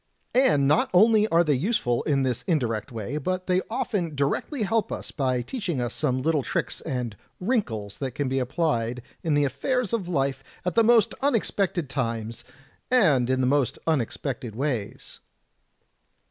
And 0.33 0.67
not 0.67 0.89
only 0.95 1.27
are 1.27 1.43
they 1.43 1.53
useful 1.53 2.01
in 2.01 2.23
this 2.23 2.41
indirect 2.47 2.91
way, 2.91 3.17
but 3.19 3.45
they 3.45 3.61
often 3.69 4.15
directly 4.15 4.63
help 4.63 4.91
us 4.91 5.11
by 5.11 5.43
teaching 5.43 5.79
us 5.79 5.93
some 5.93 6.23
little 6.23 6.41
tricks 6.41 6.81
and 6.81 7.15
* 7.29 7.39
wrinkles' 7.39 7.99
that 7.99 8.15
can 8.15 8.27
be 8.27 8.39
applied 8.39 9.03
in 9.21 9.35
the 9.35 9.45
affairs 9.45 9.93
of 9.93 10.07
life 10.07 10.43
at 10.65 10.73
the 10.73 10.83
most 10.83 11.13
unexpected 11.21 11.87
times, 11.87 12.43
and 12.89 13.29
in 13.29 13.41
the 13.41 13.45
most 13.45 13.77
imex 13.85 14.17
pected 14.17 14.55
ways." 14.55 15.19